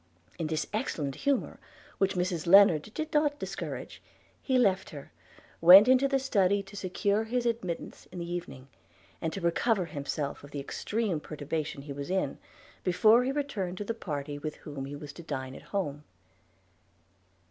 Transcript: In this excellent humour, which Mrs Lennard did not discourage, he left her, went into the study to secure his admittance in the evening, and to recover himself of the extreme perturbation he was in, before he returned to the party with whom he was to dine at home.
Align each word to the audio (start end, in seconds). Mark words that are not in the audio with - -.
In 0.39 0.47
this 0.47 0.65
excellent 0.73 1.13
humour, 1.13 1.59
which 1.99 2.15
Mrs 2.15 2.47
Lennard 2.47 2.91
did 2.95 3.13
not 3.13 3.37
discourage, 3.37 4.01
he 4.41 4.57
left 4.57 4.89
her, 4.89 5.11
went 5.61 5.87
into 5.87 6.07
the 6.07 6.17
study 6.17 6.63
to 6.63 6.75
secure 6.75 7.25
his 7.25 7.45
admittance 7.45 8.07
in 8.11 8.17
the 8.17 8.27
evening, 8.33 8.67
and 9.21 9.31
to 9.31 9.39
recover 9.41 9.85
himself 9.85 10.43
of 10.43 10.49
the 10.49 10.59
extreme 10.59 11.19
perturbation 11.19 11.83
he 11.83 11.93
was 11.93 12.09
in, 12.09 12.39
before 12.83 13.23
he 13.23 13.31
returned 13.31 13.77
to 13.77 13.83
the 13.85 13.93
party 13.93 14.39
with 14.39 14.55
whom 14.55 14.85
he 14.85 14.95
was 14.95 15.13
to 15.13 15.21
dine 15.21 15.53
at 15.53 15.61
home. 15.69 16.03